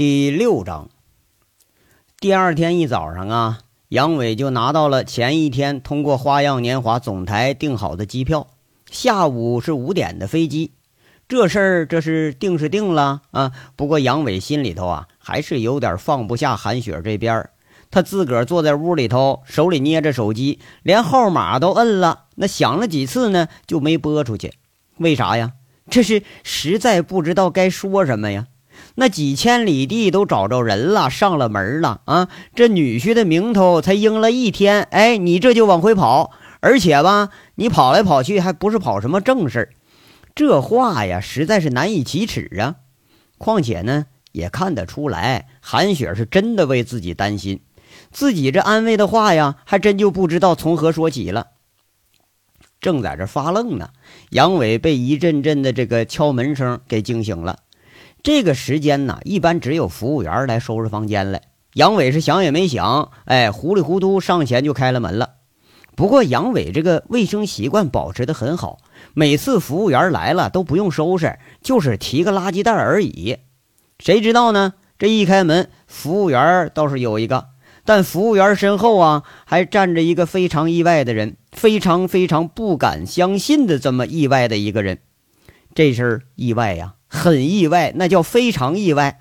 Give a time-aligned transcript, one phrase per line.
[0.00, 0.88] 第六章，
[2.18, 3.58] 第二天一早上啊，
[3.90, 8.46] 杨伟就拿到了前一天通过花样年华总台订好的机票，
[8.90, 10.72] 下午是五点的飞机。
[11.28, 17.50] 这事儿这是定是定了啊，不过杨伟心里头啊还是有点放不下韩雪这边
[17.90, 24.54] 他自个儿坐在屋里头，手里捏着手机，连号码都摁了，那响了几次呢，就没拨出去。
[24.96, 25.52] 为啥呀？
[25.90, 28.46] 这是实在不知道该说什么呀。
[28.96, 32.28] 那几千里地都找着人了，上了门了啊！
[32.54, 39.70] 这女婿的名头才应了一天，哎，你这就往回跑，而且吧，你跑来跑去还不是跑什么正事，
[40.34, 42.76] 这话呀，实在是难以启齿啊！
[43.38, 47.60] 况且呢，也看得出来，韩雪是真的为自己担心，
[48.10, 51.46] 自己这安慰的话呀，还真就不知道从何说起了。
[52.80, 53.90] 正在这发愣呢，
[54.30, 57.58] 杨伟被一阵阵的这个敲门声给惊醒了。
[58.22, 61.40] 这个时间呢，一般只有服务员来收拾房间了。
[61.74, 65.36] 杨伟是想也没想，哎，糊里糊涂上前就开了门了。
[65.96, 68.78] 不过杨伟这个卫生习惯保持的很好，
[69.14, 73.38] 每次服务员来了都不用收拾，就是提个垃圾袋而已。
[73.98, 74.74] 谁知道呢？
[74.98, 77.46] 这一开门，服务员倒是有一个，
[77.84, 84.98] 但服务员身后啊，还站着一个非常意外的人，非常非常不敢相信的这么意外的一个人。
[85.74, 86.94] 这事儿意外呀！
[87.10, 89.20] 很意外，那叫非常意外。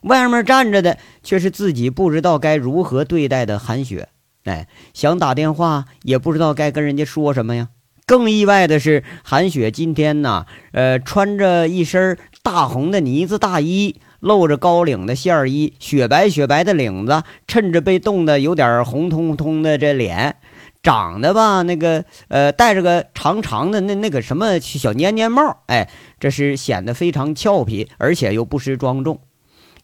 [0.00, 4.08] 外面站着的却是自己不知道该如何对待的韩雪。
[4.44, 7.68] 哎，想打电话也不知道该跟人家说什么呀。
[8.06, 20.36] 更意外的是，韩雪今天呢，呃，穿着一身大红的呢子大衣，露着高领的线衣，雪白雪白的领子，衬着被冻得有点红彤彤的这脸。
[20.84, 29.20] 长得吧，那个呃，戴着个长长的那那个什么小粘粘帽，哎，这是显得非常俏皮，而且又不失庄重。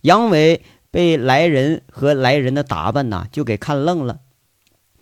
[0.00, 4.18] 杨伟被来人和来人的打扮呐，就给看愣了。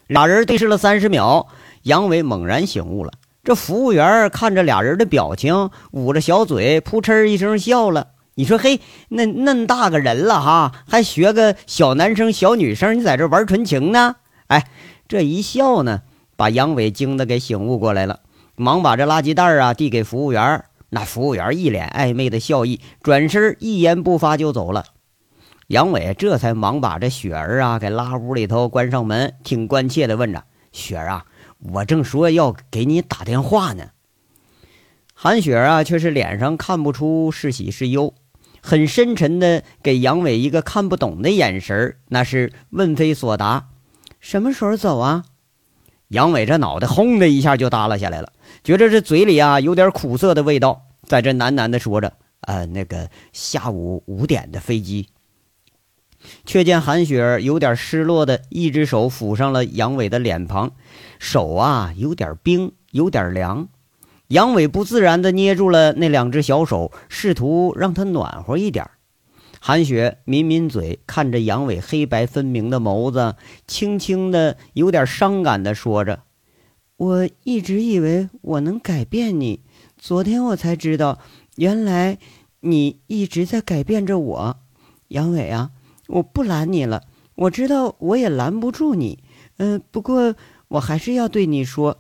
[0.07, 1.49] 俩人对视了三十秒，
[1.83, 3.13] 杨伟猛然醒悟了。
[3.43, 8.09] 这服务员看着俩人的表情，捂着小嘴，扑哧一声笑了。
[8.35, 14.17] 你说，嘿，那那大个人了哈，还学个小男生小女生，你在这玩纯情呢？
[14.49, 14.67] 哎。
[15.09, 16.03] 这一笑呢，
[16.37, 18.21] 把杨伟惊得给醒悟过来了，
[18.55, 20.63] 忙把这垃圾袋啊递给服务员。
[20.91, 24.85] 那服务员一脸暧昧的笑意，转身一言不发就走了。
[25.69, 31.27] 杨伟这才忙把这雪儿啊给拉屋里头，关上门，挺关切的问着：“雪儿啊，
[31.59, 33.91] 我正说要给你打电话呢。”
[35.15, 38.15] 韩雪啊却是脸上看不出是喜是忧，
[38.61, 43.69] 很深沉的给杨伟一个看不懂的眼神，那是问非所答。
[44.19, 45.25] 什么时候走啊？
[46.11, 48.33] 杨伟这脑袋轰的一下就耷拉下来了，
[48.65, 52.13] 觉着这嘴里啊有点苦涩的味道，在这喃喃的说着
[52.43, 55.09] ：“呃，那个下午五点的飞机。”
[56.45, 60.73] 却见韩雪有点失落的一只手抚上了杨伟的脸庞，
[61.21, 63.69] 手啊有点冰，有点凉。
[64.27, 68.91] 杨伟不自然的捏住了那两只小手，试图让它暖和一点。
[69.63, 76.23] 韩雪抿抿嘴，看着杨伟黑白分明的眸子，轻轻的、有点伤感的说着
[76.97, 79.61] ：“我一直以为我能改变你，
[79.99, 81.19] 昨天我才知道，
[81.57, 82.17] 原来
[82.61, 84.57] 你一直在改变着我。
[85.09, 85.73] 杨伟啊，
[86.09, 87.03] 我不拦你了，
[87.35, 89.23] 我知道我也拦不住你。
[89.59, 90.35] 嗯，不过
[90.69, 91.99] 我还是要对你说，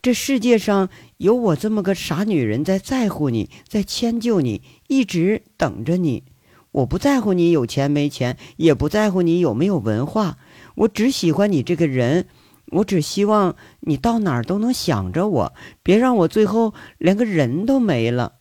[0.00, 6.24] 这世界上有我这么个傻女人在在乎你，在迁就你，一直等着你。”
[6.72, 10.38] 我不在乎你有钱没钱，也不在乎你有没有文化，
[10.74, 12.26] 我只喜欢你这个人。
[12.68, 15.52] 我只希望你到哪儿都能想着我，
[15.82, 18.34] 别让我最后连个人都没了。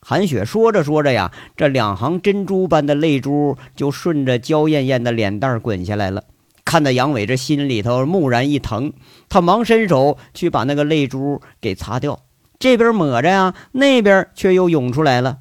[0.00, 6.24] 韩雪说着说着呀，这两行珍珠般的泪珠就顺着娇艳艳的脸蛋滚下来了。
[6.64, 8.92] 看得杨伟这心里头蓦然一疼，
[9.28, 12.24] 他忙伸手去把那个泪珠给擦掉，
[12.58, 15.38] 这边抹着呀，那边却又涌出来了。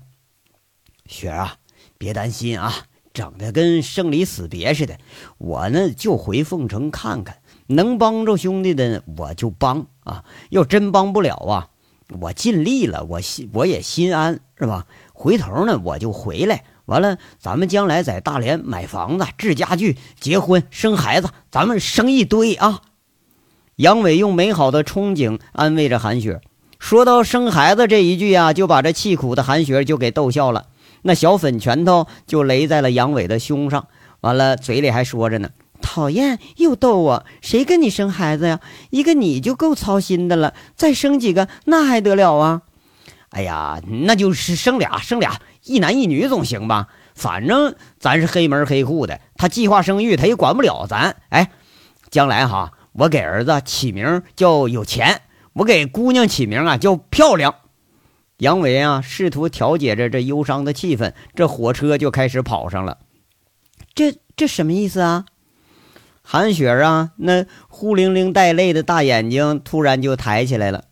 [1.07, 1.55] 雪啊！
[2.01, 2.73] 别担心啊，
[3.13, 4.97] 整的跟生离死别似的。
[5.37, 7.37] 我呢就回凤城看看，
[7.67, 10.23] 能帮着兄弟的我就帮啊。
[10.49, 11.69] 要真帮不了啊，
[12.19, 14.87] 我尽力了，我心我也心安，是吧？
[15.13, 22.81] 回头呢我就回来，完了咱们将来在大连买房子、置家具、结婚、生孩子，咱们生一堆啊。
[23.75, 26.41] 杨伟用美好的憧憬安慰着韩雪，
[26.79, 30.65] 说到生孩子这一句啊，就把这气苦的韩雪就给逗笑了。
[31.03, 33.87] 那小粉拳头就擂在了杨伟的胸上，
[34.21, 35.49] 完了嘴里还说着呢
[35.81, 38.59] ：“讨厌，又逗我，谁跟你生孩子呀？
[38.89, 42.61] 一个你就够操心的了，再生几个那还得了啊？
[43.29, 46.87] 哎呀，那就是生俩，生俩，一男一女总行吧？
[47.15, 51.15] 反正咱是黑门黑户的，他计划生育，他也管不了咱。
[51.29, 51.51] 哎，
[52.09, 55.21] 将来哈，我给儿子起名叫有钱，
[55.53, 57.55] 我给姑娘起名啊叫漂亮。
[58.41, 62.97] 杨伟啊，试图调节着这忧伤的气氛，这火车就开始跑上了。
[63.93, 65.25] 这这什么意思啊？
[66.23, 70.85] 韩雪啊，那忽灵灵带泪的大眼睛突然就抬起来了。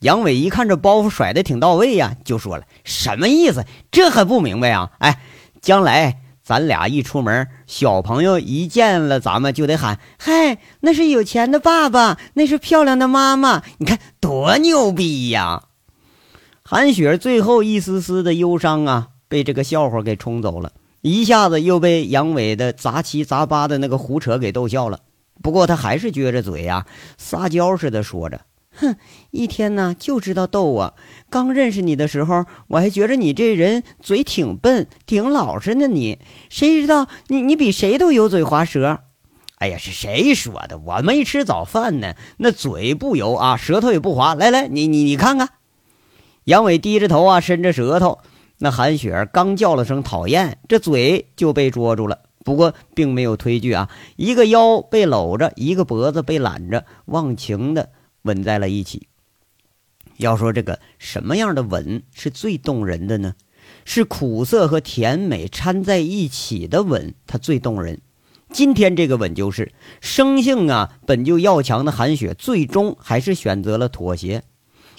[0.00, 3.64] 杨伟一看这包袱甩的挺到位呀，就说了：“什么意思？
[3.92, 4.90] 这还不明白啊？
[4.98, 5.20] 哎，
[5.62, 15.66] 将来咱俩一出门，小朋友一见了咱们就得喊：‘嗨，那是有钱的爸爸，那是漂亮的妈妈。’你看多牛逼呀！”
[16.68, 24.98] 韩雪最后一丝丝的忧伤啊，被这个笑话给冲走了，一下子又被杨伟的杂七杂八的那个胡扯给逗笑了。
[25.40, 26.84] 不过他还是撅着嘴呀，
[27.18, 28.40] 撒娇似的说着
[28.74, 28.96] ：“哼，
[29.30, 30.94] 一天呢就知道逗我。
[31.30, 35.86] 刚认识你的时候，我还觉着你这人嘴挺笨，挺老实呢。
[35.86, 36.18] 你
[36.50, 39.02] 谁知道你你比谁都油嘴滑舌。
[39.58, 40.78] 哎呀，是谁说的？
[40.78, 44.34] 我没吃早饭呢，那嘴不油啊，舌头也不滑。
[44.34, 45.50] 来来，你你你看看。”
[46.46, 48.20] 杨伟低着头啊，伸着舌头。
[48.58, 52.20] 那韩雪刚叫了声讨厌，这嘴就被捉住了。
[52.44, 57.90] 不过并没有推拒啊，一个腰被搂着，一个脖子被揽着，忘情的
[58.22, 59.08] 吻在了一起。
[60.18, 63.34] 要说这个什么样的吻是最动人的呢？
[63.84, 68.00] 是苦涩和甜美掺在一起的吻，它最动人。
[68.52, 74.44] 今天这个吻就是生性啊本就要强的韩雪，最终还是选择了妥协。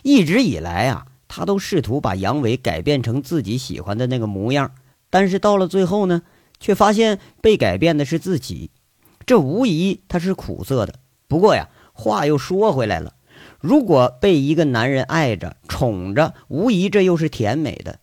[0.04, 1.07] 一直以来啊。
[1.28, 4.72] 他都试图把杨伟改变成自己喜欢的那个模样，
[5.10, 6.22] 但是到了最后呢，
[6.60, 8.72] 却发现被改变的是自己，
[9.26, 10.96] 这无疑他是苦涩的。
[11.28, 13.14] 不过呀，话又说回来了，
[13.60, 18.00] 如果被一个男人爱着、宠着，无疑这又是甜美的。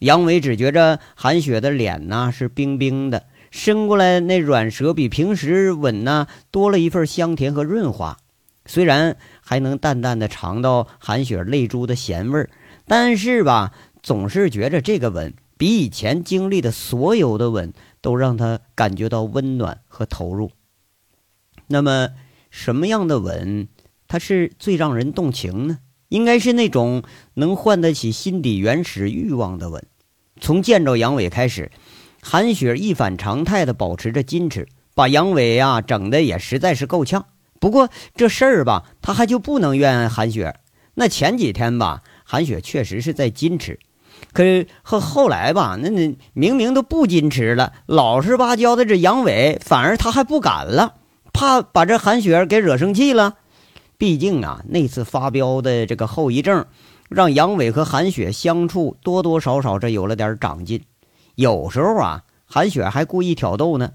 [0.00, 8.18] 杨伟只觉着韩雪的脸呐是冰冰的，伸过来那软舌比平时吻呐多了一份香甜和润滑。
[8.66, 12.50] 虽然还能淡淡的尝到韩雪泪珠的咸味儿，
[12.86, 13.72] 但是吧，
[14.02, 20.50] 总是觉着这个吻比以前经历的所有的吻都让他感觉到温暖和投入。
[21.68, 22.10] 那么，
[22.50, 23.68] 什么样的吻，
[24.06, 25.78] 它是最让人动情呢？
[26.08, 27.02] 应该是那种
[27.34, 29.84] 能唤得起心底原始欲望的吻。
[30.40, 31.72] 从见着杨伟开始，
[32.22, 37.26] 韩雪一反常态的保持着矜持，把杨伟啊整的也实在是够呛。
[37.66, 40.54] 不过这事儿吧，他还就不能怨韩雪。
[40.94, 43.80] 那前几天吧，韩雪确实是在矜持，
[44.32, 50.94] 可是后后来吧，那那明明都不矜持了，老实巴交的这杨伟，反而他还不敢了，
[51.32, 53.34] 怕把这韩雪给惹生气了。
[53.98, 56.66] 毕竟啊，那次发飙的这个后遗症，
[57.08, 60.84] 让杨伟和韩雪相处多多少少这有了点长进。
[61.34, 63.90] 有时候啊，韩雪还故意挑逗呢。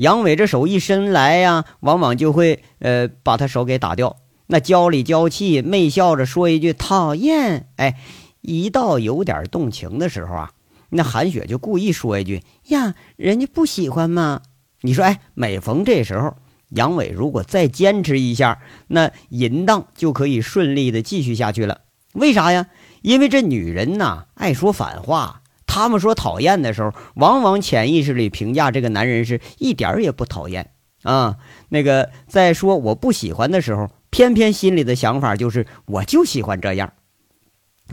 [0.00, 4.16] 杨伟这手一伸来呀，往往就会呃把他手给打掉。
[4.46, 7.68] 那娇里娇气，媚笑着说一句讨厌。
[7.76, 7.98] 哎，
[8.40, 10.52] 一到有点动情的时候啊，
[10.88, 14.40] 那韩雪就故意说一句呀，人家不喜欢嘛？
[14.80, 16.34] 你说哎，每逢这时候，
[16.70, 18.58] 杨伟如果再坚持一下，
[18.88, 21.82] 那淫荡就可以顺利的继续下去了。
[22.14, 22.68] 为啥呀？
[23.02, 25.39] 因为这女人呐，爱说反话。
[25.72, 30.72] 他们说讨厌的时候，往往潜意识里评价这个男人是一点儿也不讨厌
[31.04, 31.36] 啊。
[31.68, 36.92] 那个在说我不喜欢的时候，偏偏心里的想法就是我就喜欢这样。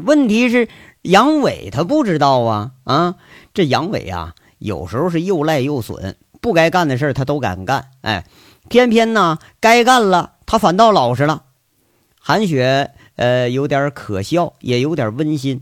[0.03, 0.67] 问题是
[1.03, 3.15] 杨伟他不知道啊啊！
[3.53, 7.91] 这杨伟啊，有时候是又赖又损，不该干的事他都敢干。
[8.01, 8.25] 哎，
[8.69, 11.43] 偏偏呢该干了，他反倒老实了。
[12.19, 15.61] 韩雪呃有点可笑，也有点温馨。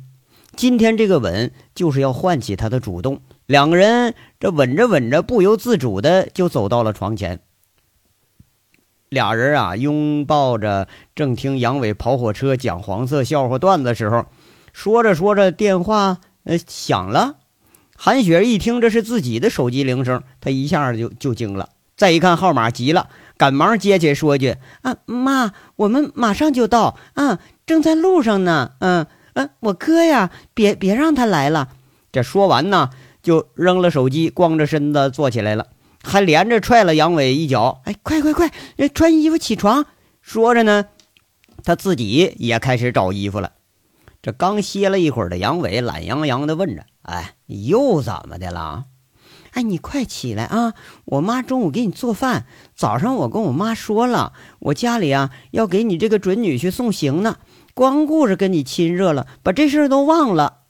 [0.55, 7.41] 今天这个吻就是要唤起他的主动，两个人这吻着吻着，不由自主的就走到了床前。
[9.09, 14.25] 俩人啊拥抱着，正听杨伟跑火车讲黄色笑话段子的时候，
[14.71, 17.35] 说着说着电话呃响了。
[17.97, 29.05] 韩雪一听这是自己的手机铃声，她一下就就惊了，再一看号码急了，赶忙接起说句：“啊妈，我们马上就到啊，正在路上呢，嗯。”
[29.35, 31.69] 嗯，我哥呀，别别让他来了。
[32.13, 32.89] 这说完呢，
[33.21, 35.67] 就扔了手机，光着身子坐起来了，
[36.01, 37.81] 还连着踹了杨伟一脚。
[37.83, 38.49] 哎，快快快，
[38.93, 39.85] 穿衣服起床！
[40.21, 40.85] 说着呢，
[41.65, 43.51] 他自己也开始找衣服了。
[44.21, 48.85] 这刚歇了一会儿的杨伟懒洋洋地问着：“哎，又怎么的了？
[49.51, 50.73] 哎，你快起来啊！
[51.03, 52.45] 我妈中午给你做饭。
[52.73, 57.35] 早上我跟我妈说了，我家里啊要给你这个准女婿送行呢。”
[57.75, 60.61] 光顾着跟你亲热了，把这事儿都忘了。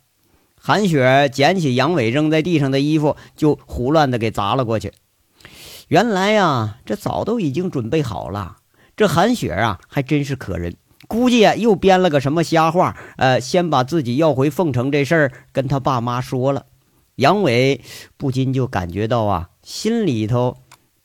[0.60, 4.92] 韩雪捡起杨伟扔在地上的衣服，就胡乱的给砸了过去。
[5.86, 8.56] 原来呀，这早都已经准备好了。
[8.96, 10.74] 这韩雪啊，还真是可人，
[11.06, 16.66] 估计啊又编了个什么瞎话，呃，先把自己要回凤城这事儿跟他爸妈说了。
[17.14, 17.82] 杨伟
[18.16, 20.56] 不禁就感觉到啊，心里头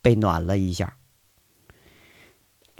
[0.01, 0.95] 被暖了一下。